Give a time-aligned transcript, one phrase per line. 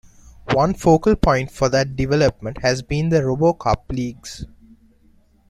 [0.53, 4.45] One focal point for that development has been the Robocup Leagues.